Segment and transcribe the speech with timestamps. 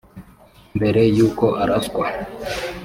[0.77, 2.05] Mbere y’uko araswa